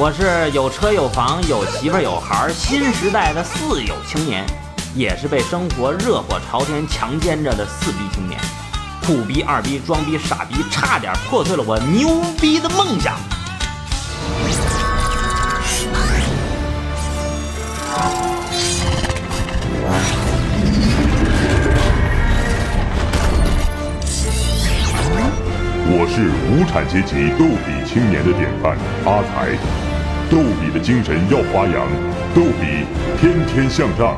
[0.00, 4.46] 我是有车有房有媳妇儿有孩儿，新时代的四有青年，
[4.94, 8.40] 也是被生活热火朝天强奸着的四逼青年，
[9.04, 13.16] 苦逼、二逼、装逼、傻逼，差点破碎了我牛逼的梦想。
[25.90, 29.58] 我是无产阶级逗比青年的典范阿才，
[30.30, 31.86] 逗比的精神要发扬，
[32.34, 32.84] 逗比
[33.18, 34.16] 天天向上。